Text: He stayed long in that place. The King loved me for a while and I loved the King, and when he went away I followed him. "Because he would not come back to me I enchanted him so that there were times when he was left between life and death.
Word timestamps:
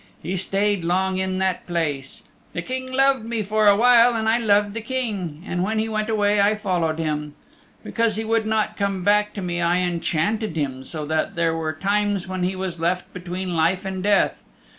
He 0.23 0.35
stayed 0.35 0.83
long 0.83 1.19
in 1.19 1.37
that 1.37 1.67
place. 1.67 2.23
The 2.53 2.63
King 2.63 2.91
loved 2.91 3.23
me 3.23 3.43
for 3.43 3.67
a 3.67 3.75
while 3.75 4.15
and 4.15 4.27
I 4.27 4.39
loved 4.39 4.73
the 4.73 4.81
King, 4.81 5.43
and 5.45 5.61
when 5.63 5.77
he 5.77 5.87
went 5.87 6.09
away 6.09 6.41
I 6.41 6.55
followed 6.55 6.97
him. 6.97 7.35
"Because 7.83 8.15
he 8.15 8.23
would 8.23 8.47
not 8.47 8.75
come 8.77 9.03
back 9.03 9.31
to 9.35 9.43
me 9.43 9.61
I 9.61 9.77
enchanted 9.77 10.55
him 10.55 10.83
so 10.83 11.05
that 11.05 11.35
there 11.35 11.55
were 11.55 11.71
times 11.71 12.27
when 12.27 12.41
he 12.41 12.55
was 12.55 12.79
left 12.79 13.13
between 13.13 13.55
life 13.55 13.85
and 13.85 14.01
death. 14.01 14.43